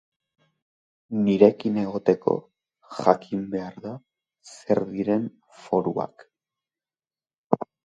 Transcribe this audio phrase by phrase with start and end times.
[1.27, 2.33] Nirekin egoteko
[3.03, 3.93] jakin behar da
[4.55, 5.31] zer diren
[5.67, 6.29] foruak...